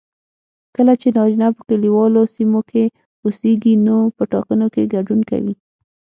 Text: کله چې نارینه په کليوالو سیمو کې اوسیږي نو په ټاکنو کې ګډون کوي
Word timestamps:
کله 0.75 0.93
چې 1.01 1.07
نارینه 1.17 1.47
په 1.55 1.61
کليوالو 1.69 2.21
سیمو 2.35 2.61
کې 2.69 2.83
اوسیږي 3.23 3.73
نو 3.85 3.95
په 4.15 4.23
ټاکنو 4.31 4.67
کې 4.73 4.91
ګډون 4.93 5.19
کوي 5.29 5.53